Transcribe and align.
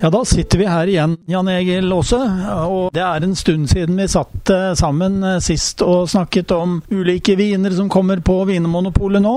Ja, 0.00 0.08
da 0.10 0.22
sitter 0.24 0.58
vi 0.58 0.64
her 0.64 0.88
igjen, 0.88 1.18
Jan 1.28 1.48
Egil 1.52 1.92
Aase. 1.92 2.20
Og 2.72 2.86
det 2.96 3.02
er 3.04 3.24
en 3.26 3.34
stund 3.36 3.68
siden 3.68 3.98
vi 4.00 4.06
satt 4.08 4.52
eh, 4.52 4.70
sammen 4.78 5.18
eh, 5.20 5.40
sist 5.44 5.84
og 5.84 6.08
snakket 6.08 6.54
om 6.56 6.78
ulike 6.88 7.36
viner 7.36 7.74
som 7.76 7.90
kommer 7.92 8.22
på 8.24 8.38
Vinmonopolet 8.48 9.20
nå. 9.20 9.34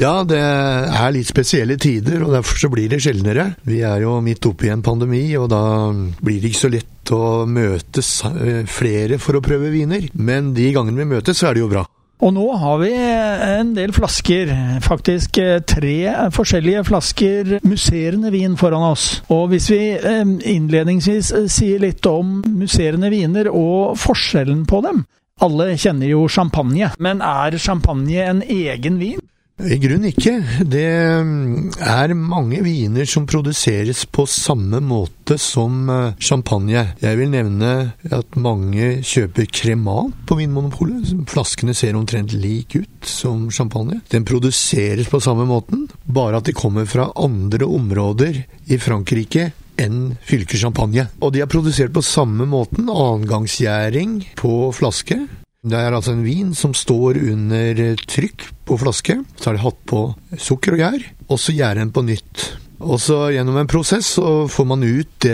Ja, 0.00 0.24
det 0.26 0.40
er 0.40 1.12
litt 1.14 1.28
spesielle 1.28 1.76
tider, 1.78 2.24
og 2.24 2.32
derfor 2.34 2.58
så 2.58 2.70
blir 2.72 2.88
det 2.90 3.02
sjeldnere. 3.04 3.52
Vi 3.68 3.82
er 3.86 4.02
jo 4.02 4.16
midt 4.24 4.48
oppi 4.48 4.72
en 4.72 4.82
pandemi, 4.82 5.26
og 5.38 5.50
da 5.52 5.62
blir 5.92 6.40
det 6.40 6.50
ikke 6.50 6.64
så 6.64 6.72
lett 6.72 7.12
å 7.14 7.24
møtes 7.46 8.12
eh, 8.32 8.62
flere 8.66 9.20
for 9.22 9.38
å 9.38 9.44
prøve 9.44 9.70
viner. 9.70 10.08
Men 10.18 10.50
de 10.56 10.72
gangene 10.74 11.04
vi 11.04 11.12
møtes, 11.14 11.38
så 11.38 11.52
er 11.52 11.60
det 11.60 11.62
jo 11.62 11.70
bra. 11.70 11.86
Og 12.22 12.30
nå 12.36 12.44
har 12.54 12.76
vi 12.78 12.92
en 12.94 13.72
del 13.74 13.90
flasker, 13.94 14.52
faktisk 14.84 15.40
eh, 15.42 15.56
tre 15.66 15.96
forskjellige 16.30 16.84
flasker 16.86 17.56
musserende 17.66 18.30
vin 18.30 18.54
foran 18.58 18.84
oss. 18.92 19.06
Og 19.26 19.48
hvis 19.50 19.66
vi 19.72 19.80
eh, 19.98 20.22
innledningsvis 20.52 21.32
eh, 21.34 21.48
sier 21.50 21.82
litt 21.82 22.06
om 22.06 22.38
musserende 22.46 23.10
viner 23.10 23.50
og 23.50 23.98
forskjellen 23.98 24.62
på 24.70 24.84
dem 24.86 25.02
Alle 25.42 25.72
kjenner 25.74 26.12
jo 26.12 26.28
champagne, 26.30 26.92
men 27.02 27.24
er 27.26 27.58
champagne 27.58 28.22
en 28.22 28.44
egen 28.46 29.02
vin? 29.02 29.18
I 29.60 29.76
grunnen 29.78 30.08
ikke. 30.08 30.32
Det 30.64 30.86
mm, 31.22 31.74
er 31.84 32.14
mange 32.16 32.62
viner 32.64 33.06
som 33.08 33.26
produseres 33.28 34.04
på 34.10 34.24
samme 34.26 34.80
måte 34.82 35.36
som 35.38 35.90
eh, 35.92 36.16
champagne. 36.18 36.86
Jeg 37.02 37.18
vil 37.20 37.30
nevne 37.30 37.72
at 38.10 38.38
mange 38.40 38.94
kjøper 39.06 39.46
kremant 39.52 40.16
på 40.26 40.38
Vinmonopolet. 40.40 41.12
Flaskene 41.30 41.76
ser 41.78 41.98
omtrent 41.98 42.34
lik 42.34 42.78
ut 42.80 43.06
som 43.06 43.50
champagne. 43.54 44.00
Den 44.10 44.26
produseres 44.26 45.10
på 45.12 45.20
samme 45.22 45.46
måten, 45.48 45.86
bare 46.04 46.40
at 46.40 46.48
de 46.48 46.56
kommer 46.56 46.88
fra 46.88 47.10
andre 47.14 47.68
områder 47.68 48.42
i 48.72 48.80
Frankrike 48.82 49.50
enn 49.80 50.16
fylkeschampagne. 50.26 51.06
Og 51.22 51.36
de 51.36 51.44
er 51.44 51.50
produsert 51.50 51.94
på 51.94 52.02
samme 52.04 52.48
måten, 52.48 52.90
annengangsgjæring 52.90 54.18
på 54.40 54.56
flaske. 54.76 55.22
Det 55.62 55.78
er 55.78 55.94
altså 55.94 56.16
en 56.16 56.24
vin 56.26 56.48
som 56.58 56.72
står 56.74 57.20
under 57.22 57.78
trykk 58.10 58.48
på 58.66 58.80
flaske. 58.80 59.14
Så 59.38 59.46
har 59.48 59.54
de 59.54 59.62
hatt 59.62 59.78
på 59.86 60.00
sukker 60.34 60.74
og 60.74 60.82
gjær, 60.82 61.04
og 61.28 61.38
så 61.38 61.54
gjærer 61.54 61.84
den 61.84 61.92
på 61.94 62.02
nytt. 62.02 62.48
Og 62.82 62.98
så 62.98 63.16
gjennom 63.30 63.60
en 63.60 63.68
prosess 63.70 64.08
så 64.16 64.48
får 64.50 64.66
man 64.66 64.82
ut 64.82 65.26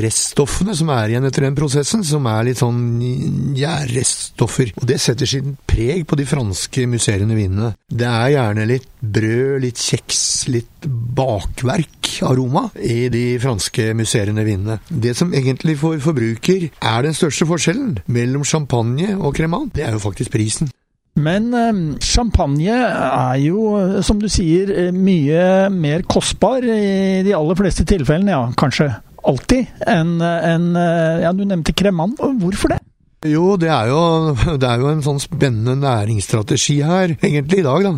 reststoffene 0.00 0.72
som 0.78 0.88
er 0.94 1.12
igjen 1.12 1.28
etter 1.28 1.44
den 1.44 1.58
prosessen, 1.58 2.00
som 2.08 2.24
er 2.30 2.46
litt 2.48 2.62
sånn 2.62 2.80
gjærreststoffer. 3.58 4.72
Og 4.80 4.88
det 4.88 4.96
setter 5.04 5.28
sin 5.28 5.58
preg 5.68 6.06
på 6.08 6.16
de 6.16 6.24
franske 6.28 6.86
musserende 6.88 7.36
vinene. 7.36 7.74
Det 7.84 8.08
er 8.08 8.32
gjerne 8.38 8.68
litt 8.70 8.88
brød, 9.00 9.58
litt 9.66 9.84
kjeks, 9.90 10.22
litt 10.56 10.88
bakverk-aroma 12.10 12.70
i 12.80 13.08
de 13.08 13.38
franske 13.40 13.94
musserende 13.94 14.44
vinene. 14.44 14.78
Det 14.88 15.16
som 15.16 15.32
egentlig 15.32 15.78
for 15.78 15.98
forbruker 15.98 16.70
er 16.82 17.02
den 17.02 17.14
største 17.14 17.46
forskjellen 17.46 17.98
mellom 18.06 18.44
champagne 18.44 19.16
og 19.18 19.34
cremant, 19.34 19.74
det 19.74 19.84
er 19.84 19.92
jo 19.92 19.98
faktisk 19.98 20.30
prisen. 20.32 20.70
Men 21.16 21.52
eh, 21.54 21.98
champagne 22.00 22.70
er 22.72 23.36
jo, 23.42 24.02
som 24.02 24.20
du 24.20 24.28
sier, 24.28 24.70
eh, 24.70 24.92
mye 24.94 25.68
mer 25.70 26.02
kostbar 26.02 26.62
i 26.62 27.22
de 27.26 27.34
aller 27.34 27.58
fleste 27.58 27.84
tilfellene, 27.84 28.30
ja, 28.30 28.44
kanskje 28.56 28.92
alltid, 29.26 29.66
enn 29.90 30.20
en, 30.22 30.70
eh, 30.78 31.24
ja, 31.24 31.32
du 31.32 31.44
nevnte 31.44 31.74
kremant. 31.76 32.16
Hvorfor 32.40 32.72
det? 32.72 32.80
Jo, 33.28 33.58
det 33.60 33.68
er 33.68 33.90
jo, 33.90 34.32
det 34.62 34.64
er 34.64 34.80
jo, 34.80 34.86
en 34.88 35.02
sånn 35.04 35.18
spennende 35.20 35.74
næringsstrategi 35.76 36.78
her, 36.88 37.12
egentlig, 37.18 37.58
i 37.60 37.64
dag, 37.66 37.84
da. 37.84 37.90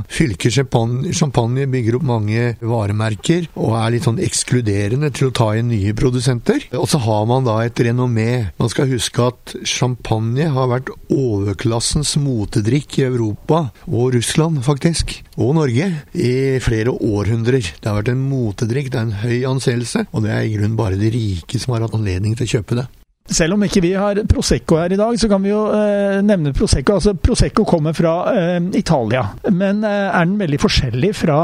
Champagne, 0.43 1.13
champagne 1.15 1.69
bygger 1.71 2.01
opp 2.01 2.07
mange 2.09 2.47
varemerker, 2.59 3.47
og 3.55 3.77
er 3.79 3.93
litt 3.95 4.09
sånn 4.09 4.19
ekskluderende 4.19 5.13
til 5.15 5.29
å 5.29 5.35
ta 5.39 5.53
inn 5.55 5.69
nye 5.71 5.93
produsenter. 5.95 6.65
Og 6.75 6.89
så 6.91 6.99
har 7.05 7.29
man 7.31 7.47
da 7.47 7.61
et 7.63 7.83
renommé. 7.87 8.51
Man 8.59 8.73
skal 8.73 8.91
huske 8.91 9.29
at 9.31 9.55
champagne 9.63 10.49
har 10.57 10.73
vært 10.73 10.91
overklassens 11.15 12.17
motedrikk 12.19 12.99
i 12.99 13.07
Europa, 13.07 13.69
og 13.87 14.17
Russland, 14.17 14.59
faktisk. 14.67 15.21
Og 15.39 15.55
Norge, 15.61 15.87
i 16.19 16.33
flere 16.67 16.97
århundrer. 16.99 17.71
Det 17.79 17.87
har 17.87 18.01
vært 18.01 18.11
en 18.17 18.27
motedrikk, 18.27 18.91
det 18.91 18.99
er 18.99 19.07
en 19.07 19.23
høy 19.23 19.39
anseelse, 19.53 20.03
og 20.11 20.27
det 20.27 20.35
er 20.35 20.49
i 20.49 20.57
grunnen 20.57 20.75
bare 20.83 20.99
de 20.99 21.15
rike 21.15 21.63
som 21.63 21.77
har 21.77 21.87
hatt 21.87 21.95
anledning 21.95 22.35
til 22.35 22.51
å 22.51 22.53
kjøpe 22.57 22.81
det. 22.83 22.89
Selv 23.31 23.55
om 23.55 23.63
ikke 23.63 23.81
vi 23.85 23.93
har 23.95 24.19
Prosecco 24.29 24.81
her 24.81 24.93
i 24.93 24.99
dag, 24.99 25.15
så 25.21 25.29
kan 25.31 25.43
vi 25.45 25.53
jo 25.53 25.61
eh, 25.71 26.19
nevne 26.27 26.51
Prosecco. 26.57 26.97
Altså, 26.99 27.15
Prosecco 27.15 27.65
kommer 27.69 27.95
fra 27.95 28.15
eh, 28.33 28.59
Italia, 28.79 29.23
men 29.55 29.85
eh, 29.87 30.09
er 30.11 30.27
den 30.27 30.35
veldig 30.41 30.59
forskjellig 30.63 31.13
fra, 31.15 31.39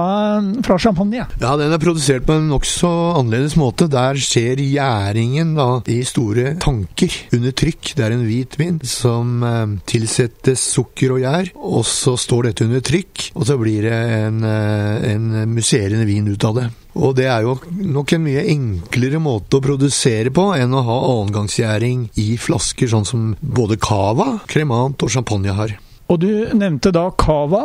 fra, 0.66 0.78
champagne? 0.82 1.28
Ja, 1.38 1.54
den 1.60 1.74
er 1.74 1.82
produsert 1.82 2.26
på 2.26 2.34
en 2.34 2.48
nokså 2.50 2.90
annerledes 3.20 3.54
måte. 3.60 3.86
Der 3.92 4.18
skjer 4.18 4.58
gjæringen 4.58 5.54
da, 5.58 5.68
i 5.86 6.00
store 6.06 6.56
tanker 6.62 7.14
under 7.38 7.54
trykk. 7.62 7.94
Det 7.94 8.04
er 8.04 8.16
en 8.16 8.26
hvitvin 8.26 8.82
som 8.82 9.46
eh, 9.46 9.78
tilsettes 9.88 10.66
sukker 10.74 11.14
og 11.14 11.22
gjær, 11.22 11.54
og 11.54 11.86
så 11.86 12.18
står 12.18 12.50
dette 12.50 12.66
under 12.66 12.82
trykk, 12.84 13.30
og 13.38 13.46
så 13.48 13.58
blir 13.60 13.86
det 13.86 14.02
en, 14.18 14.42
eh, 14.42 15.08
en 15.14 15.30
musserende 15.54 16.10
vin 16.10 16.26
ut 16.26 16.50
av 16.50 16.58
det. 16.58 16.68
Og 16.96 17.12
det 17.18 17.26
er 17.30 17.44
jo 17.44 17.58
nok 17.68 18.14
en 18.16 18.24
mye 18.24 18.46
enklere 18.48 19.20
måte 19.22 19.58
å 19.58 19.64
produsere 19.64 20.32
på 20.34 20.48
enn 20.56 20.72
å 20.74 20.84
ha 20.86 20.96
annengangsgjæring 21.10 22.08
i 22.22 22.30
flasker, 22.40 22.88
sånn 22.90 23.06
som 23.08 23.28
både 23.40 23.76
cava, 23.82 24.38
cremant 24.48 25.04
og 25.04 25.12
champagne 25.12 25.54
har. 25.54 25.76
Og 26.08 26.22
du 26.22 26.30
nevnte 26.56 26.90
da 26.94 27.10
cava. 27.12 27.62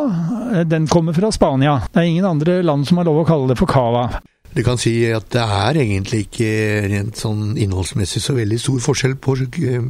Den 0.68 0.86
kommer 0.90 1.16
fra 1.16 1.32
Spania. 1.32 1.80
Det 1.88 2.02
er 2.02 2.10
ingen 2.10 2.28
andre 2.28 2.60
land 2.62 2.84
som 2.86 3.00
har 3.00 3.08
lov 3.08 3.22
å 3.22 3.28
kalle 3.28 3.50
det 3.50 3.58
for 3.60 3.70
cava. 3.70 4.08
Du 4.54 4.60
kan 4.62 4.78
si 4.78 4.92
at 5.10 5.32
det 5.34 5.42
er 5.42 5.80
egentlig 5.82 6.28
ikke 6.28 6.50
rent 6.86 7.18
sånn 7.18 7.56
innholdsmessig 7.58 8.20
så 8.22 8.36
veldig 8.36 8.58
stor 8.62 8.84
forskjell 8.84 9.16
på, 9.18 9.34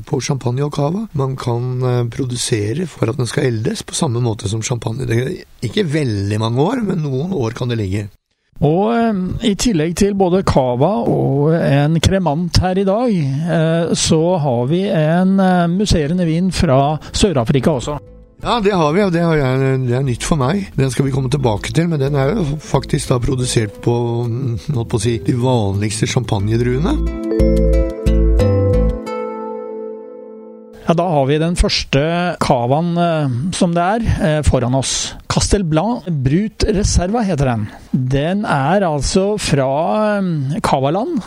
på, 0.08 0.20
champagne 0.24 0.64
og 0.64 0.72
cava. 0.72 1.02
Man 1.20 1.34
kan 1.36 1.84
eh, 1.84 2.00
produsere 2.08 2.86
for 2.88 3.12
at 3.12 3.20
den 3.20 3.28
skal 3.28 3.50
eldes 3.50 3.84
på 3.84 3.98
samme 3.98 4.22
måte 4.24 4.48
som 4.48 4.64
champagne. 4.64 5.04
Det 5.10 5.18
er 5.20 5.68
ikke 5.68 5.84
veldig 5.84 6.40
mange 6.40 6.64
år, 6.64 6.80
men 6.86 7.04
noen 7.04 7.36
år 7.36 7.58
kan 7.58 7.68
det 7.68 7.82
ligge. 7.82 8.06
Og 8.62 8.94
eh, 8.94 9.50
i 9.50 9.54
tillegg 9.58 9.96
til 9.98 10.14
både 10.18 10.44
cava 10.46 10.92
og 11.10 11.54
en 11.58 11.98
kremant 12.02 12.60
her 12.62 12.78
i 12.78 12.86
dag, 12.86 13.10
eh, 13.10 13.94
så 13.98 14.22
har 14.38 14.66
vi 14.70 14.84
en 14.86 15.38
eh, 15.42 15.70
musserende 15.72 16.26
vin 16.28 16.52
fra 16.54 16.94
Sør-Afrika 17.10 17.74
også. 17.74 17.98
Ja, 18.44 18.58
det 18.60 18.74
har 18.76 18.92
vi, 18.92 19.00
og 19.00 19.12
det, 19.14 19.22
det, 19.88 19.94
er 19.96 20.04
nytt 20.04 20.26
for 20.26 20.38
meg. 20.38 20.68
Den 20.76 20.90
skal 20.92 21.06
vi 21.06 21.14
komme 21.14 21.32
tilbake 21.32 21.72
til, 21.74 21.88
men 21.88 22.02
den 22.02 22.14
er 22.14 22.34
jo 22.34 22.44
faktisk 22.60 23.10
da 23.10 23.18
produsert 23.22 23.78
på, 23.82 23.94
mm, 24.28 24.82
på 24.90 25.00
si, 25.00 25.16
de 25.24 25.34
vanligste 25.40 26.06
champagnedruene. 26.10 26.92
Ja, 30.84 30.92
Da 30.92 31.06
har 31.08 31.24
vi 31.24 31.40
den 31.40 31.56
første 31.56 32.02
cavaen 32.44 32.92
som 33.56 33.72
det 33.72 33.86
er, 33.96 34.44
foran 34.44 34.76
oss. 34.76 35.14
Castel 35.32 35.64
Blanc 35.64 36.04
Brut 36.04 36.68
Reserva 36.68 37.24
heter 37.24 37.54
den. 37.54 37.66
Den 37.94 38.42
er 38.44 38.84
altså 38.84 39.38
fra 39.38 39.70
Kavaland. 40.62 40.64
Cavaland. 40.74 41.20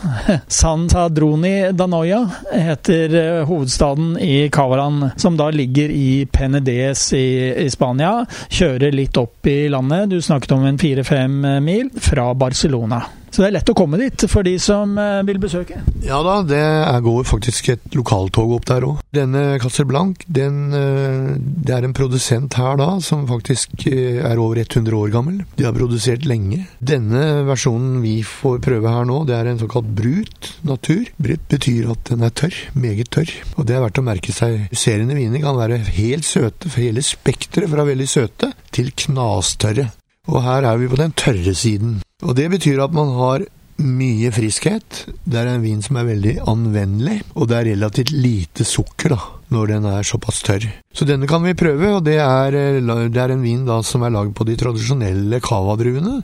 San 0.47 0.89
Sadroni 0.89 1.71
Danoia 1.71 2.29
heter 2.51 3.43
hovedstaden 3.45 4.17
i 4.19 4.49
Kavaland, 4.49 5.09
som 5.15 5.37
da 5.37 5.49
ligger 5.49 5.89
i 5.89 6.25
Penedes 6.31 7.13
i, 7.13 7.53
i 7.65 7.69
Spania. 7.69 8.25
Kjører 8.49 8.91
litt 8.95 9.17
opp 9.17 9.47
i 9.47 9.67
landet. 9.71 10.09
Du 10.11 10.21
snakket 10.21 10.57
om 10.57 10.65
en 10.67 10.79
fire-fem 10.81 11.39
mil 11.63 11.89
fra 12.01 12.33
Barcelona. 12.33 13.05
Så 13.27 13.43
det 13.43 13.49
er 13.49 13.55
lett 13.57 13.69
å 13.69 13.75
komme 13.77 13.99
dit 13.99 14.23
for 14.31 14.45
de 14.47 14.53
som 14.61 14.95
eh, 14.97 15.19
vil 15.27 15.37
besøke? 15.41 15.81
Ja 16.01 16.21
da, 16.25 16.39
det 16.47 16.61
går 17.05 17.27
faktisk 17.27 17.67
et 17.73 17.97
lokaltog 17.97 18.55
opp 18.55 18.65
der 18.69 18.85
òg. 18.87 19.03
Denne 19.13 19.59
Castelblanc, 19.61 20.23
den, 20.25 20.71
det 20.71 21.75
er 21.75 21.85
en 21.85 21.93
produsent 21.97 22.55
her 22.57 22.79
da 22.79 22.95
som 23.03 23.27
faktisk 23.29 23.85
er 23.91 24.39
over 24.41 24.63
100 24.63 24.95
år 24.95 25.11
gammel. 25.13 25.43
De 25.59 25.67
har 25.67 25.75
produsert 25.75 26.25
lenge. 26.25 26.56
Denne 26.80 27.44
versjonen 27.48 28.00
vi 28.04 28.15
får 28.25 28.62
prøve 28.65 28.94
her 28.94 29.07
nå, 29.09 29.21
det 29.27 29.36
er 29.38 29.51
en 29.51 29.62
såkalt 29.62 29.89
brut 29.98 30.51
natur. 30.68 31.06
Brut 31.21 31.45
betyr 31.51 31.92
at 31.94 32.12
den 32.12 32.25
er 32.27 32.33
tørr. 32.33 32.57
Meget 32.77 33.12
tørr. 33.13 33.33
Og 33.57 33.68
det 33.68 33.77
er 33.77 33.83
verdt 33.86 34.01
å 34.01 34.07
merke 34.07 34.36
seg. 34.36 34.68
Seriene 34.71 35.18
viner 35.18 35.44
kan 35.44 35.59
være 35.59 35.81
helt 36.00 36.27
søte, 36.27 36.69
for 36.69 36.83
hele 36.83 37.06
spekteret 37.06 37.71
fra 37.71 37.88
veldig 37.88 38.09
søte 38.09 38.51
til 38.75 38.94
knastørre. 39.06 39.89
Og 40.27 40.42
her 40.44 40.68
er 40.68 40.81
vi 40.81 40.89
på 40.92 41.00
den 41.00 41.13
tørre 41.15 41.54
siden. 41.56 42.01
Og 42.25 42.36
det 42.36 42.50
betyr 42.51 42.81
at 42.83 42.95
man 42.95 43.13
har 43.15 43.45
mye 43.77 44.31
friskhet. 44.33 45.03
Det 45.24 45.39
er 45.39 45.51
en 45.51 45.63
vin 45.63 45.81
som 45.86 46.00
er 46.00 46.07
veldig 46.10 46.36
anvendelig, 46.50 47.19
og 47.36 47.50
det 47.50 47.57
er 47.57 47.69
relativt 47.71 48.13
lite 48.15 48.65
sukker, 48.65 49.13
da. 49.13 49.19
når 49.53 49.69
den 49.71 49.86
er 49.88 50.07
såpass 50.07 50.42
tørr. 50.44 50.65
Så 50.94 51.06
denne 51.07 51.30
kan 51.30 51.44
vi 51.45 51.56
prøve, 51.57 51.94
og 51.98 52.01
det 52.06 52.18
er, 52.19 52.57
det 52.81 53.21
er 53.21 53.33
en 53.33 53.45
vin 53.45 53.65
da 53.68 53.80
som 53.86 54.03
er 54.03 54.15
lagd 54.15 54.33
på 54.36 54.48
de 54.48 54.57
tradisjonelle 54.60 55.39
cava-druene. 55.44 56.19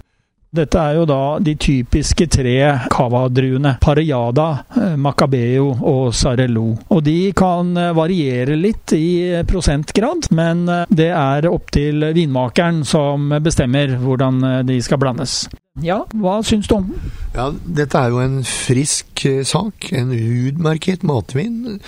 Dette 0.54 0.78
er 0.78 1.00
jo 1.00 1.06
da 1.10 1.40
de 1.42 1.56
typiske 1.58 2.28
tre 2.30 2.58
cava-druene. 2.94 3.72
Parellada, 3.82 4.46
eh, 4.78 4.94
Macabeo 5.02 5.72
og 5.90 6.14
Sarello. 6.14 6.68
Og 6.94 7.02
de 7.08 7.32
kan 7.34 7.72
eh, 7.74 7.90
variere 7.98 8.54
litt 8.60 8.94
i 8.94 9.42
prosentgrad, 9.50 10.30
men 10.38 10.68
eh, 10.70 10.86
det 10.94 11.10
er 11.10 11.50
opp 11.50 11.74
til 11.74 12.06
vinmakeren 12.14 12.84
som 12.86 13.34
bestemmer 13.42 13.98
hvordan 13.98 14.62
de 14.70 14.78
skal 14.86 15.02
blandes. 15.02 15.48
Ja, 15.82 16.04
hva 16.22 16.38
syns 16.46 16.70
du 16.70 16.78
om 16.78 16.92
den? 16.92 17.12
Ja, 17.34 17.50
dette 17.82 17.98
er 17.98 18.14
jo 18.14 18.22
en 18.22 18.44
frisk 18.46 19.26
sak. 19.50 19.90
En 19.90 20.14
utmerket 20.14 21.02
matvin. 21.02 21.80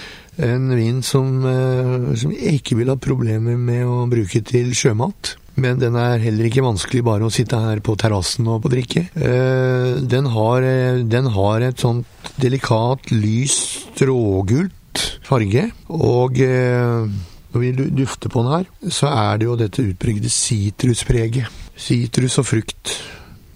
En 0.41 0.71
vin 0.73 1.03
som, 1.05 1.45
som 2.17 2.33
jeg 2.33 2.63
ikke 2.63 2.81
vil 2.81 2.89
ha 2.89 2.97
problemer 2.97 3.61
med 3.61 3.85
å 3.85 4.07
bruke 4.09 4.41
til 4.41 4.73
sjømat. 4.73 5.35
Men 5.61 5.79
den 5.79 5.95
er 5.95 6.19
heller 6.19 6.49
ikke 6.49 6.65
vanskelig 6.65 7.03
bare 7.07 7.27
å 7.27 7.33
sitte 7.33 7.59
her 7.61 7.79
på 7.83 7.95
terrassen 7.99 8.47
og 8.51 8.63
på 8.65 8.71
drikke. 8.73 9.05
Eh, 9.15 10.01
den 10.03 10.27
har, 10.33 10.65
eh, 10.67 11.03
den 11.07 11.29
har 11.31 11.63
et 11.63 11.79
sånt 11.79 12.05
delikat, 12.41 13.11
lys 13.11 13.55
strågult 13.95 15.05
farge. 15.23 15.69
Og 15.95 16.41
eh, 16.43 17.07
når 17.55 17.63
vi 17.63 17.71
dufter 18.01 18.31
på 18.31 18.43
den 18.43 18.51
her, 18.51 18.91
så 18.91 19.07
er 19.07 19.39
det 19.39 19.47
jo 19.47 19.59
dette 19.59 19.85
utbregde 19.85 20.31
sitruspreget. 20.31 21.47
Sitrus 21.75 22.39
og 22.39 22.49
frukt. 22.51 22.95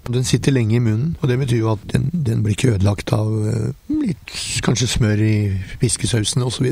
Den 0.09 0.25
sitter 0.27 0.55
lenge 0.55 0.77
i 0.77 0.83
munnen, 0.83 1.15
og 1.21 1.29
det 1.29 1.39
betyr 1.41 1.63
jo 1.63 1.73
at 1.75 1.83
den, 1.93 2.09
den 2.13 2.43
blir 2.43 2.57
ikke 2.57 2.73
ødelagt 2.75 3.13
av 3.13 3.29
litt 3.89 4.33
kanskje 4.65 4.89
smør 4.89 5.21
i 5.21 5.35
fiskesausen 5.81 6.45
osv. 6.45 6.67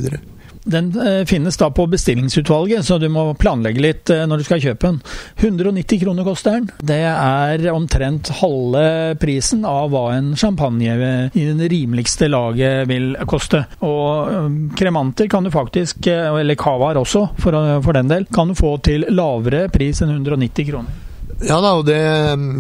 Den 0.68 0.92
eh, 1.00 1.26
finnes 1.26 1.58
da 1.58 1.70
på 1.72 1.86
bestillingsutvalget, 1.88 2.86
så 2.86 2.98
du 3.00 3.08
må 3.12 3.30
planlegge 3.40 3.84
litt 3.84 4.12
eh, 4.12 4.26
når 4.28 4.42
du 4.42 4.48
skal 4.48 4.62
kjøpe 4.64 4.90
den. 4.90 5.00
190 5.40 6.02
kroner 6.02 6.28
koster 6.28 6.58
den. 6.58 6.68
Det 6.92 7.00
er 7.08 7.64
omtrent 7.72 8.34
halve 8.42 9.16
prisen 9.22 9.64
av 9.68 9.94
hva 9.94 10.10
en 10.18 10.34
champagne 10.40 10.98
i 11.32 11.48
det 11.62 11.72
rimeligste 11.72 12.28
laget 12.32 12.88
vil 12.92 13.14
koste. 13.32 13.64
Og 13.88 14.34
eh, 14.34 14.62
kremanter 14.78 15.32
kan 15.32 15.48
du 15.48 15.54
faktisk, 15.56 16.12
eller 16.12 16.60
cavaer 16.60 17.00
også 17.00 17.30
for, 17.40 17.56
for 17.86 17.96
den 17.96 18.12
del, 18.12 18.28
kan 18.34 18.52
du 18.52 18.60
få 18.60 18.76
til 18.84 19.08
lavere 19.14 19.68
pris 19.72 20.04
enn 20.04 20.18
190 20.18 20.72
kroner. 20.72 21.04
Ja 21.46 21.60
da, 21.62 21.76
og 21.78 21.86
det, 21.86 22.00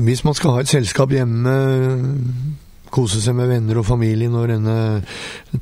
hvis 0.05 0.23
man 0.27 0.35
skal 0.37 0.53
ha 0.53 0.61
et 0.61 0.69
selskap 0.69 1.13
hjemme 1.13 1.53
kose 2.93 3.19
seg 3.23 3.35
med 3.37 3.49
venner 3.51 3.79
og 3.81 3.87
familie 3.87 4.31
når 4.31 4.53
denne 4.53 4.77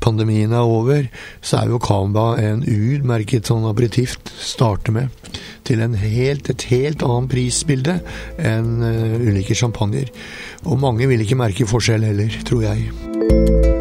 pandemien 0.02 0.52
er 0.54 0.66
over, 0.66 1.06
så 1.44 1.60
er 1.60 1.72
jo 1.72 1.82
Kamba 1.82 2.28
en 2.40 2.62
utmerket 2.62 3.50
sånn 3.50 3.66
aperitift 3.68 4.32
starte 4.40 4.94
med. 4.94 5.10
Til 5.66 5.82
helt, 5.82 6.50
et 6.52 6.68
helt 6.70 7.02
annet 7.02 7.32
prisbilde 7.32 7.98
enn 8.38 8.76
uh, 8.84 9.16
ulike 9.18 9.56
champagner. 9.58 10.12
Og 10.64 10.78
mange 10.82 11.10
vil 11.10 11.24
ikke 11.26 11.40
merke 11.40 11.66
forskjell 11.68 12.06
heller, 12.06 12.38
tror 12.46 12.68
jeg. 12.68 13.75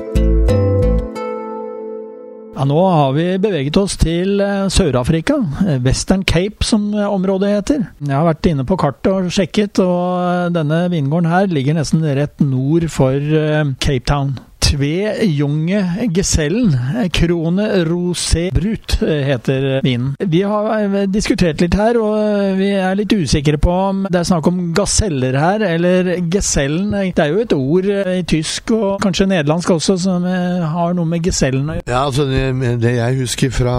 Ja, 2.56 2.64
nå 2.64 2.78
har 2.88 3.12
vi 3.12 3.24
beveget 3.44 3.76
oss 3.76 3.98
til 4.00 4.40
eh, 4.40 4.70
Sør-Afrika. 4.72 5.36
Eh, 5.66 5.80
Western 5.84 6.22
Cape, 6.24 6.64
som 6.64 6.86
eh, 6.94 7.04
området 7.04 7.50
heter. 7.52 7.82
Jeg 8.00 8.16
har 8.16 8.24
vært 8.30 8.48
inne 8.48 8.64
på 8.64 8.78
kartet 8.80 9.10
og 9.12 9.28
sjekket, 9.36 9.82
og 9.84 10.56
denne 10.56 10.86
vingården 10.94 11.28
her 11.28 11.52
ligger 11.52 11.76
nesten 11.76 12.06
rett 12.16 12.40
nord 12.40 12.88
for 12.94 13.20
Cape 13.84 14.08
Town. 14.08 14.38
Tve 14.76 15.24
Junge 15.24 16.10
Gesellen. 16.12 16.74
Krone 17.14 17.86
Rosé 17.88 18.50
Brut 18.52 18.98
heter 19.00 19.80
vinen. 19.84 20.16
Vi 20.20 20.42
har 20.44 21.06
diskutert 21.08 21.62
litt 21.64 21.78
her, 21.80 21.96
og 22.02 22.58
vi 22.60 22.74
er 22.76 22.98
litt 23.00 23.14
usikre 23.16 23.60
på 23.62 23.72
om 23.72 24.04
det 24.12 24.20
er 24.20 24.28
snakk 24.28 24.50
om 24.52 24.60
gaseller 24.76 25.38
her, 25.40 25.64
eller 25.64 26.12
gesellen. 26.32 26.92
Det 27.16 27.24
er 27.24 27.32
jo 27.32 27.46
et 27.46 27.56
ord 27.56 27.88
i 27.88 28.20
tysk 28.28 28.76
og 28.76 29.00
kanskje 29.04 29.30
nederlandsk 29.32 29.76
også 29.78 29.98
som 30.08 30.28
har 30.28 30.96
noe 30.98 31.08
med 31.08 31.24
gesellen 31.24 31.72
å 31.72 31.78
gjøre. 31.78 31.88
Ja, 31.88 32.04
altså 32.10 32.28
det, 32.28 32.44
det, 32.84 32.98
jeg 32.98 33.20
husker 33.22 33.56
fra 33.56 33.78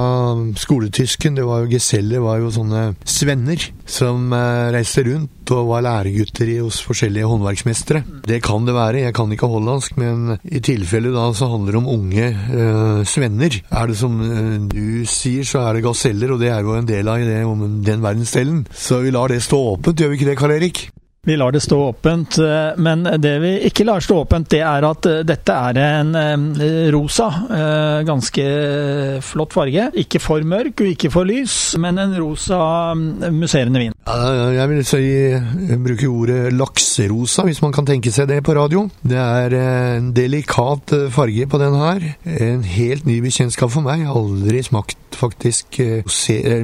skoletysken, 0.57 1.37
det 1.37 1.45
var 1.45 1.65
jo 1.65 1.73
geseller 1.77 2.25
var 2.25 2.41
jo 2.41 2.55
sånne 2.57 2.87
svenner 3.05 3.69
som 3.85 4.33
eh, 4.33 4.69
reiste 4.73 5.05
rundt 5.11 5.36
og 5.55 5.71
var 5.71 5.85
læregutter 5.87 6.51
hos 6.63 6.81
forskjellige 6.87 7.29
håndverksmestere. 7.31 8.03
Det 8.27 8.41
kan 8.45 8.67
det 8.67 8.75
være, 8.77 9.05
jeg 9.07 9.15
kan 9.17 9.33
ikke 9.33 9.51
hollandsk, 9.51 9.97
men 10.01 10.37
i 10.45 10.61
tilfelle 10.65 11.15
da 11.15 11.29
så 11.37 11.51
handler 11.53 11.77
det 11.77 11.83
om 11.83 11.91
unge 11.95 12.29
uh, 12.33 13.05
svenner. 13.07 13.61
Er 13.71 13.91
det 13.91 13.99
som 14.01 14.19
uh, 14.21 14.59
du 14.71 15.05
sier, 15.09 15.47
så 15.47 15.67
er 15.67 15.79
det 15.79 15.87
gaseller, 15.87 16.35
og 16.35 16.43
det 16.43 16.53
er 16.53 16.67
jo 16.67 16.77
en 16.77 16.89
del 16.89 17.09
av 17.13 17.23
det, 17.23 17.41
den 17.87 18.05
verdensdelen. 18.05 18.67
Så 18.73 19.03
vi 19.05 19.15
lar 19.15 19.33
det 19.33 19.43
stå 19.45 19.63
åpent, 19.77 20.01
gjør 20.01 20.15
vi 20.15 20.21
ikke 20.21 20.31
det, 20.33 20.39
Karl 20.41 20.59
Erik? 20.59 20.87
Vi 21.27 21.37
lar 21.37 21.51
det 21.53 21.61
stå 21.61 21.79
åpent, 21.89 22.39
eh, 22.39 22.77
men 22.79 23.01
det 23.03 23.33
vi 23.43 23.49
ikke 23.67 23.83
lar 23.83 24.03
stå 24.05 24.21
åpent, 24.23 24.47
det 24.53 24.61
er 24.63 24.85
at 24.87 25.07
eh, 25.11 25.25
dette 25.27 25.55
er 25.59 25.81
en 25.83 26.13
eh, 26.15 26.85
rosa, 26.95 27.27
ganske 28.07 28.45
flott 29.27 29.57
farge. 29.57 29.89
Ikke 29.99 30.21
for 30.23 30.45
mørk 30.47 30.85
og 30.85 30.93
ikke 30.93 31.11
for 31.11 31.27
lys, 31.27 31.75
men 31.83 31.99
en 31.99 32.15
rosa 32.15 32.59
musserende 32.95 33.83
vin. 33.83 33.97
Jeg 34.07 34.71
vil 34.71 34.85
si, 34.87 35.03
jeg 35.03 36.07
ordet 36.07 36.55
lakserosa, 36.55 37.43
hvis 37.49 37.63
man 37.65 37.75
kan 37.75 37.89
tenke 37.89 38.13
seg 38.15 38.29
det 38.31 38.39
på 38.47 38.55
radio. 38.55 38.85
Det 39.03 39.19
er 39.19 39.57
en 39.59 40.13
delikat 40.15 40.95
farge 41.11 41.49
på 41.51 41.61
den 41.63 41.75
her. 41.81 42.07
En 42.37 42.63
helt 42.77 43.09
ny 43.09 43.19
bekjentskap 43.25 43.75
for 43.75 43.83
meg. 43.87 44.07
Aldri 44.07 44.63
smakt 44.63 45.19
faktisk 45.19 45.81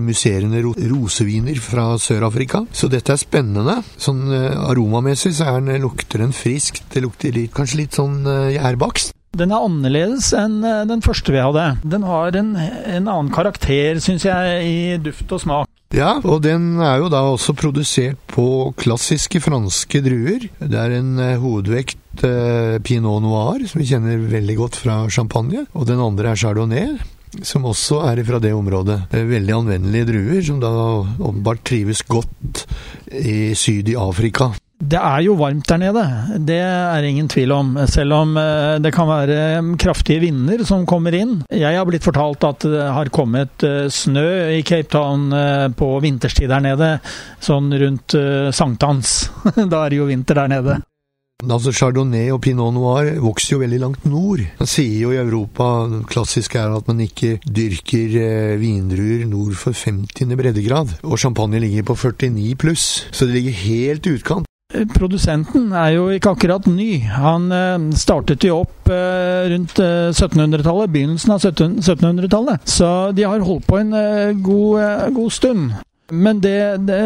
musserende 0.04 0.62
roseviner 0.62 1.58
fra 1.64 1.96
Sør-Afrika. 1.98 2.62
Så 2.70 2.90
dette 2.92 3.16
er 3.16 3.22
spennende. 3.22 3.80
Sånn 3.96 4.26
aromamessig 4.56 5.34
så 5.38 5.56
den, 5.58 5.72
lukter 5.82 6.22
den 6.22 6.34
friskt. 6.36 6.84
Det 6.92 7.02
lukter 7.04 7.34
litt, 7.34 7.52
kanskje 7.56 7.82
litt 7.84 7.98
sånn 7.98 8.22
uh, 8.26 8.52
gjærbakst. 8.52 9.14
Den 9.32 9.52
er 9.54 9.64
annerledes 9.64 10.34
enn 10.36 10.58
eh, 10.60 10.82
den 10.84 11.00
første 11.00 11.32
vi 11.32 11.40
hadde. 11.40 11.78
Den 11.88 12.02
har 12.04 12.36
en, 12.36 12.50
en 12.52 13.06
annen 13.08 13.30
karakter, 13.32 13.96
syns 14.04 14.26
jeg, 14.28 14.58
i 14.68 14.98
duft 15.00 15.32
og 15.32 15.40
smak. 15.40 15.70
Ja, 15.96 16.18
og 16.20 16.42
den 16.44 16.76
er 16.84 17.00
jo 17.00 17.08
da 17.12 17.22
også 17.30 17.54
produsert 17.56 18.20
på 18.28 18.44
klassiske 18.80 19.40
franske 19.44 20.02
druer. 20.04 20.44
Det 20.60 20.76
er 20.76 20.98
en 20.98 21.16
hovedvekt 21.40 22.26
eh, 22.28 22.76
pinot 22.84 23.24
noir, 23.24 23.64
som 23.68 23.80
vi 23.80 23.88
kjenner 23.88 24.20
veldig 24.20 24.58
godt 24.60 24.78
fra 24.84 25.00
champagne. 25.12 25.64
Og 25.72 25.88
den 25.88 26.00
andre 26.04 26.34
er 26.34 26.44
chardonnay 26.44 26.92
som 27.40 27.64
også 27.68 28.02
er 28.10 28.20
fra 28.26 28.40
det 28.42 28.52
området. 28.52 28.98
Veldig 29.12 29.54
anvendelige 29.56 30.10
druer, 30.10 30.42
som 30.44 30.60
da 30.60 30.72
åpenbart 31.00 31.64
trives 31.64 32.04
godt 32.04 32.66
i 33.08 33.54
syd 33.58 33.88
i 33.92 33.96
Afrika. 33.98 34.52
Det 34.82 34.98
er 34.98 35.20
jo 35.22 35.36
varmt 35.38 35.68
der 35.70 35.78
nede, 35.78 36.02
det 36.42 36.58
er 36.58 37.04
ingen 37.06 37.28
tvil 37.30 37.52
om. 37.54 37.68
Selv 37.86 38.16
om 38.16 38.32
eh, 38.40 38.80
det 38.82 38.90
kan 38.94 39.06
være 39.06 39.36
mm, 39.62 39.76
kraftige 39.78 40.24
vinder 40.24 40.64
som 40.66 40.82
kommer 40.90 41.14
inn. 41.14 41.36
Jeg 41.54 41.78
har 41.78 41.86
blitt 41.86 42.02
fortalt 42.02 42.42
at 42.48 42.66
det 42.66 42.88
har 42.90 43.12
kommet 43.14 43.62
eh, 43.62 43.86
snø 43.86 44.26
i 44.56 44.64
Cape 44.66 44.90
Town 44.90 45.30
eh, 45.38 45.68
på 45.78 45.92
vinterstid 46.02 46.50
der 46.50 46.66
nede. 46.66 46.96
Sånn 47.42 47.70
rundt 47.70 48.18
sankthans. 48.54 49.30
Da 49.72 49.84
er 49.84 49.92
det 49.92 50.02
jo 50.02 50.10
vinter 50.10 50.42
der 50.42 50.50
nede. 50.50 50.80
Altså 51.42 51.72
Chardonnay 51.74 52.30
og 52.30 52.40
Pinot 52.44 52.70
Noir 52.74 53.08
vokser 53.22 53.56
jo 53.56 53.62
veldig 53.64 53.80
langt 53.82 54.04
nord. 54.06 54.44
Man 54.60 54.70
sier 54.70 55.00
jo 55.02 55.10
i 55.10 55.18
Europa 55.18 55.66
klassisk 56.08 56.54
er 56.60 56.70
at 56.76 56.86
man 56.86 57.02
ikke 57.02 57.34
dyrker 57.42 58.14
eh, 58.20 58.54
vindruer 58.60 59.26
nord 59.26 59.56
for 59.58 59.74
50. 59.74 60.36
breddegrad. 60.38 60.94
Og 61.02 61.18
champagne 61.18 61.58
ligger 61.62 61.88
på 61.90 61.98
49 61.98 62.54
pluss, 62.62 62.86
så 63.10 63.26
det 63.26 63.40
ligger 63.40 63.58
helt 63.64 64.06
utkant. 64.06 64.46
Produsenten 64.94 65.66
er 65.76 65.90
jo 65.98 66.06
ikke 66.14 66.30
akkurat 66.32 66.66
ny. 66.70 67.02
Han 67.12 67.50
eh, 67.52 67.90
startet 67.98 68.46
jo 68.46 68.62
opp 68.62 68.88
eh, 68.88 69.50
rundt 69.52 69.76
1700-tallet, 69.82 70.86
eh, 70.86 70.92
begynnelsen 70.94 71.34
av 71.34 71.42
1700-tallet. 71.42 72.70
Så 72.70 72.88
de 73.18 73.26
har 73.28 73.44
holdt 73.44 73.66
på 73.68 73.82
en 73.82 73.92
eh, 73.98 74.30
god, 74.38 74.78
eh, 74.80 75.08
god 75.18 75.34
stund. 75.34 75.72
Men 76.10 76.40
det, 76.42 76.58
det, 76.88 76.98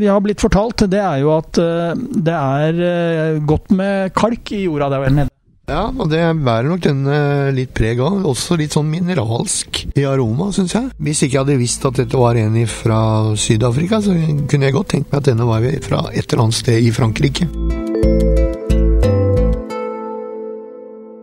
vi 0.00 0.08
har 0.08 0.22
blitt 0.24 0.42
fortalt, 0.42 0.86
det 0.90 1.02
er 1.02 1.20
jo 1.22 1.34
at 1.36 1.60
eh, 1.62 1.92
det 1.94 2.34
er 2.38 2.82
eh, 2.88 3.42
godt 3.46 3.70
med 3.76 4.14
kalk 4.16 4.54
i 4.56 4.64
jorda 4.64 4.90
der 4.94 5.12
nede. 5.12 5.28
Ja, 5.70 5.86
og 5.94 6.10
det 6.10 6.20
bærer 6.42 6.66
nok 6.66 6.82
denne 6.84 7.16
litt 7.54 7.70
preg 7.76 8.00
av. 8.02 8.24
Også 8.28 8.58
litt 8.58 8.74
sånn 8.74 8.90
mineralsk 8.90 9.84
i 9.94 10.04
aroma, 10.08 10.50
syns 10.52 10.74
jeg. 10.74 10.90
Hvis 10.98 11.22
ikke 11.22 11.38
jeg 11.38 11.44
hadde 11.44 11.60
visst 11.62 11.86
at 11.88 12.02
dette 12.02 12.18
var 12.18 12.36
en 12.40 12.58
fra 12.68 13.00
Syd-Afrika, 13.38 14.02
så 14.02 14.16
kunne 14.50 14.68
jeg 14.68 14.76
godt 14.76 14.94
tenkt 14.96 15.12
meg 15.12 15.22
at 15.22 15.30
denne 15.30 15.48
var 15.48 15.68
fra 15.86 16.08
et 16.10 16.26
eller 16.26 16.48
annet 16.48 16.60
sted 16.64 16.82
i 16.82 16.90
Frankrike. 16.92 18.41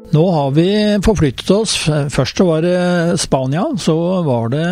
Nå 0.10 0.24
har 0.32 0.52
vi 0.52 0.70
forflyttet 1.06 1.50
oss. 1.54 1.76
Først 2.10 2.40
var 2.42 2.64
det 2.66 3.20
Spania, 3.22 3.68
så 3.78 3.96
var 4.26 4.50
det 4.50 4.66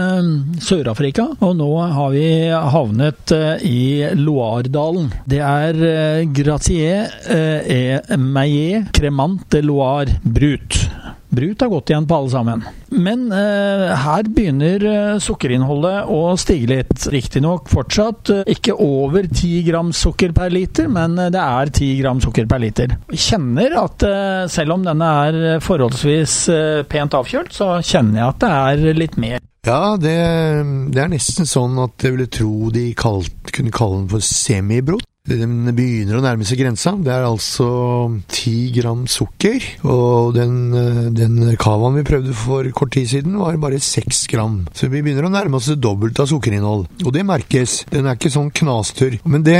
Sør-Afrika, 0.66 1.28
og 1.38 1.54
nå 1.60 1.70
har 1.94 2.16
vi 2.16 2.26
havnet 2.50 3.34
eh, 3.36 3.62
i 3.62 3.82
Loiredalen. 4.18 5.12
Det 5.30 5.44
er 5.46 5.84
eh, 5.92 6.26
Gratier 6.34 7.14
et 7.30 8.10
eh, 8.10 8.18
Meillet 8.18 8.90
Cremant 8.98 9.46
de 9.54 9.62
Loire 9.62 10.18
Brut. 10.26 10.87
Brut 11.30 11.62
har 11.62 11.70
gått 11.72 11.92
igjen 11.92 12.08
på 12.08 12.16
alle 12.16 12.32
sammen. 12.32 12.62
Men 12.88 13.26
eh, 13.36 13.92
her 14.00 14.30
begynner 14.32 14.84
eh, 14.88 15.18
sukkerinnholdet 15.24 16.08
å 16.14 16.22
stige 16.40 16.70
litt. 16.72 17.08
Riktignok 17.12 17.68
fortsatt 17.72 18.32
eh, 18.34 18.44
ikke 18.56 18.78
over 18.80 19.28
10 19.28 19.66
gram 19.68 19.92
sukker 19.96 20.32
per 20.38 20.54
liter, 20.56 20.88
men 20.92 21.18
eh, 21.20 21.32
det 21.34 21.44
er 21.44 21.74
10 21.74 21.92
gram 22.00 22.22
sukker 22.24 22.48
per 22.48 22.64
liter. 22.64 22.96
Kjenner 23.12 23.76
at 23.84 24.08
eh, 24.08 24.46
selv 24.54 24.78
om 24.78 24.88
denne 24.88 25.12
er 25.28 25.60
forholdsvis 25.64 26.38
eh, 26.54 26.86
pent 26.88 27.20
avkjølt, 27.20 27.52
så 27.60 27.74
kjenner 27.84 28.22
jeg 28.22 28.32
at 28.32 28.42
det 28.46 28.54
er 28.56 29.02
litt 29.04 29.20
mer. 29.20 29.44
Ja, 29.68 29.98
det, 30.00 30.16
det 30.96 31.02
er 31.04 31.12
nesten 31.12 31.48
sånn 31.50 31.76
at 31.84 32.00
jeg 32.00 32.16
ville 32.16 32.32
tro 32.32 32.72
de 32.72 32.88
kalt, 32.96 33.52
kunne 33.52 33.74
kalle 33.76 34.06
den 34.06 34.12
for 34.16 34.24
semibrot. 34.24 35.04
Den 35.28 35.68
begynner 35.76 36.20
å 36.20 36.24
nærme 36.24 36.48
seg 36.48 36.62
grensa. 36.62 36.94
Det 37.04 37.12
er 37.12 37.28
altså 37.28 37.68
ti 38.32 38.72
gram 38.76 39.06
sukker. 39.12 39.64
Og 39.88 40.36
den, 40.38 40.72
den 41.18 41.40
cavaen 41.60 42.00
vi 42.00 42.06
prøvde 42.08 42.36
for 42.38 42.68
kort 42.76 42.94
tid 42.96 43.10
siden, 43.12 43.36
var 43.42 43.60
bare 43.62 43.82
seks 43.84 44.24
gram. 44.32 44.62
Så 44.72 44.88
vi 44.92 45.02
begynner 45.04 45.28
å 45.28 45.34
nærme 45.34 45.60
oss 45.60 45.70
det 45.72 45.80
dobbelte 45.84 46.24
av 46.24 46.32
sukkerinnhold. 46.32 46.88
Og 47.04 47.14
det 47.14 47.26
merkes. 47.28 47.82
Den 47.92 48.08
er 48.08 48.18
ikke 48.18 48.32
sånn 48.34 48.52
knastørr. 48.56 49.20
Men 49.28 49.44
det 49.46 49.60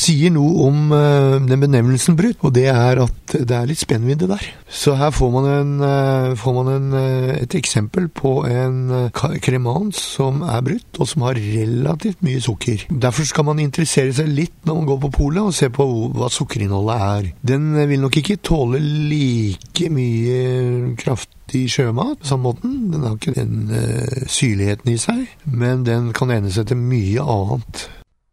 sier 0.00 0.32
noe 0.34 0.66
om 0.68 0.94
uh, 0.94 1.36
den 1.44 1.62
benevnelsen 1.62 2.16
brutt, 2.18 2.40
og 2.42 2.54
det 2.56 2.68
er 2.72 3.02
at 3.04 3.36
det 3.36 3.56
er 3.56 3.68
litt 3.68 3.82
spennvidde 3.82 4.28
der. 4.30 4.48
Så 4.72 4.96
her 4.98 5.12
får 5.14 5.32
man, 5.34 5.48
en, 5.52 5.72
uh, 5.84 6.32
får 6.38 6.56
man 6.56 6.72
en, 6.72 6.88
uh, 6.96 7.34
et 7.36 7.56
eksempel 7.58 8.08
på 8.08 8.38
en 8.48 9.10
kremant 9.44 9.94
som 9.96 10.42
er 10.46 10.64
brutt, 10.64 10.88
og 10.98 11.10
som 11.10 11.26
har 11.26 11.38
relativt 11.38 12.24
mye 12.24 12.42
sukker. 12.42 12.86
Derfor 12.90 13.28
skal 13.28 13.48
man 13.50 13.62
interessere 13.62 14.14
seg 14.16 14.30
litt 14.32 14.54
når 14.66 14.80
man 14.80 14.88
går 14.88 15.01
på 15.02 15.12
polet 15.14 15.42
og 15.42 15.54
se 15.56 15.68
på 15.72 15.86
hva 16.16 16.30
sukkerinnholdet 16.32 17.06
er. 17.08 17.30
Den 17.52 17.70
vil 17.90 18.02
nok 18.02 18.18
ikke 18.20 18.40
tåle 18.44 18.80
like 18.82 19.90
mye 19.92 20.94
kraftig 21.00 21.66
sjømat 21.72 22.22
på 22.22 22.30
samme 22.30 22.50
måten. 22.50 22.76
Den 22.92 23.06
har 23.06 23.16
ikke 23.18 23.36
den 23.36 23.72
uh, 23.72 24.28
syrligheten 24.30 24.94
i 24.94 25.00
seg, 25.00 25.26
men 25.44 25.84
den 25.88 26.12
kan 26.16 26.32
ene 26.34 26.52
seg 26.52 26.70
til 26.70 26.80
mye 26.80 27.26
annet. 27.34 27.88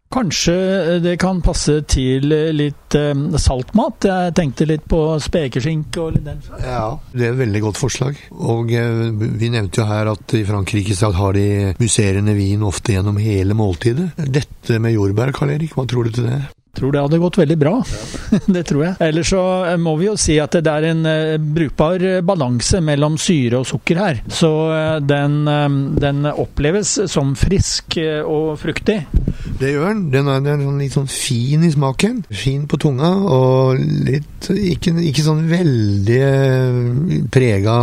Kanskje 0.10 0.54
det 1.04 1.20
kan 1.22 1.38
passe 1.46 1.76
til 1.86 2.32
litt 2.58 2.96
eh, 2.98 3.20
saltmat? 3.38 4.08
Jeg 4.10 4.34
tenkte 4.40 4.66
litt 4.66 4.88
på 4.90 5.04
spekeskinke 5.22 6.02
og 6.02 6.16
litt 6.16 6.26
den 6.26 6.40
slags. 6.42 6.64
Ja, 6.66 6.88
det 7.14 7.28
er 7.28 7.36
et 7.36 7.42
veldig 7.44 7.62
godt 7.68 7.78
forslag. 7.78 8.18
Og 8.34 8.74
eh, 8.74 9.04
vi 9.14 9.52
nevnte 9.54 9.84
jo 9.84 9.86
her 9.86 10.10
at 10.10 10.34
i 10.34 10.42
Frankrike 10.50 10.98
så 10.98 11.12
har 11.14 11.38
de 11.38 11.76
musserende 11.78 12.34
vin 12.34 12.66
ofte 12.66 12.98
gjennom 12.98 13.22
hele 13.22 13.54
måltidet. 13.54 14.10
Dette 14.18 14.82
med 14.82 14.98
jordbær, 14.98 15.36
Karl 15.38 15.54
Erik, 15.60 15.78
hva 15.78 15.86
tror 15.86 16.10
du 16.10 16.18
til 16.18 16.32
det? 16.32 16.42
Tror 16.80 16.96
det 16.96 17.04
hadde 17.06 17.22
gått 17.22 17.40
veldig 17.42 17.60
bra. 17.60 17.76
Ja. 17.84 18.40
det 18.56 18.66
tror 18.70 18.86
jeg. 18.88 18.96
Ellers 19.10 19.34
så 19.34 19.44
må 19.82 19.96
vi 20.00 20.10
jo 20.10 20.16
si 20.20 20.40
at 20.42 20.58
det 20.58 20.74
er 20.74 20.90
en 20.92 21.06
uh, 21.06 21.38
brukbar 21.60 22.06
balanse 22.26 22.82
mellom 22.84 23.20
syre 23.22 23.62
og 23.62 23.68
sukker 23.70 24.00
her. 24.00 24.24
Så 24.32 24.52
den, 25.04 25.42
den, 26.00 26.26
oppleves 26.30 26.96
som 27.12 27.36
frisk 27.38 27.98
og 28.26 28.56
fruktig. 28.62 29.02
Det 29.60 29.74
gjør 29.74 29.90
den. 29.92 30.04
Den 30.14 30.30
er, 30.32 30.44
den 30.44 30.64
er 30.64 30.78
litt 30.80 30.96
sånn 30.96 31.10
fin 31.12 31.66
i 31.68 31.72
smaken. 31.74 32.22
Fin 32.32 32.64
på 32.70 32.80
tunga, 32.80 33.12
og 33.28 33.80
litt 34.08 34.50
Ikke, 34.56 34.94
ikke 35.04 35.26
sånn 35.26 35.44
veldig 35.50 37.28
prega 37.34 37.76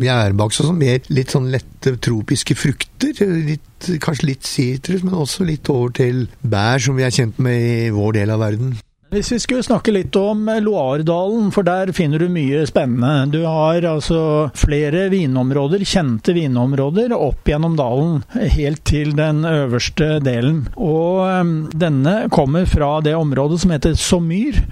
gjærbakst 0.00 0.62
og 0.62 0.70
sånn. 0.70 0.80
Mer 0.80 1.10
litt 1.12 1.34
sånn 1.36 1.50
lette 1.52 1.96
tropiske 2.00 2.56
frukter. 2.56 3.20
Litt 3.50 3.90
kanskje 4.00 4.30
litt 4.32 4.48
sitrus, 4.48 5.04
men 5.04 5.18
også 5.20 5.46
litt 5.48 5.68
over 5.72 5.92
til 6.00 6.24
bær, 6.40 6.80
som 6.80 6.96
vi 6.96 7.04
er 7.04 7.14
kjent 7.14 7.40
med 7.42 7.60
i 7.60 7.90
vår 7.94 8.22
del 8.22 8.32
av 8.32 8.46
verden. 8.48 8.78
Hvis 9.10 9.32
vi 9.32 9.40
skulle 9.42 9.64
snakke 9.66 9.90
litt 9.90 10.14
om 10.14 10.44
Loardalen, 10.62 11.48
for 11.50 11.66
der 11.66 11.90
finner 11.90 12.22
du 12.22 12.28
mye 12.30 12.60
spennende. 12.70 13.32
Du 13.32 13.40
har 13.42 13.82
altså 13.82 14.20
flere 14.54 15.08
vinområder, 15.10 15.82
kjente 15.82 16.30
vinområder, 16.36 17.10
opp 17.16 17.50
gjennom 17.50 17.74
dalen, 17.80 18.20
helt 18.54 18.84
til 18.86 19.10
den 19.18 19.42
øverste 19.48 20.20
delen. 20.22 20.62
Og 20.78 21.26
um, 21.26 21.52
denne 21.74 22.28
kommer 22.30 22.70
fra 22.70 22.92
det 23.02 23.16
området 23.18 23.58
som 23.64 23.74
heter 23.74 23.98
Somyr, 23.98 24.62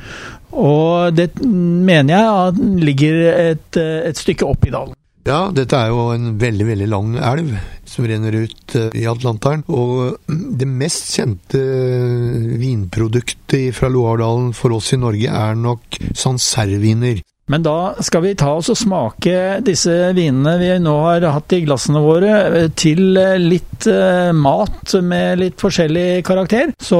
og 0.55 1.19
det 1.19 1.33
mener 1.43 2.15
jeg 2.15 2.71
ligger 2.87 3.21
et, 3.35 3.83
et 3.83 4.23
stykke 4.23 4.47
opp 4.47 4.71
i 4.71 4.75
dalen. 4.77 4.95
Ja, 5.27 5.49
dette 5.53 5.77
er 5.77 5.91
jo 5.93 6.09
en 6.15 6.37
veldig, 6.41 6.67
veldig 6.71 6.89
lang 6.89 7.17
elv 7.21 7.57
som 7.89 8.07
renner 8.09 8.35
ut 8.45 8.77
eh, 8.79 8.91
i 8.97 9.07
Atlanteren. 9.11 9.65
Og 9.69 10.19
mm, 10.29 10.45
det 10.61 10.69
mest 10.71 11.17
kjente 11.17 11.61
eh, 11.61 12.53
vinproduktet 12.61 13.75
fra 13.77 13.91
Loardalen 13.93 14.53
for 14.57 14.77
oss 14.77 14.93
i 14.95 15.01
Norge 15.01 15.33
er 15.33 15.59
nok 15.59 15.99
sancerviner. 16.17 17.23
Men 17.49 17.65
da 17.65 17.95
skal 18.05 18.27
vi 18.27 18.35
ta 18.37 18.51
oss 18.59 18.69
og 18.69 18.77
smake 18.77 19.63
disse 19.65 19.93
vinene 20.13 20.59
vi 20.61 20.69
nå 20.85 20.93
har 21.07 21.25
hatt 21.33 21.55
i 21.57 21.63
glassene 21.65 22.03
våre, 22.05 22.33
eh, 22.61 22.69
til 22.77 23.17
litt 23.41 23.89
mat 24.37 24.97
med 25.05 25.41
litt 25.41 25.61
forskjellig 25.61 26.23
karakter. 26.27 26.73
Så 26.83 26.99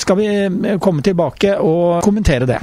skal 0.00 0.18
vi 0.18 0.28
komme 0.82 1.04
tilbake 1.06 1.58
og 1.62 2.00
kommentere 2.06 2.48
det. 2.50 2.62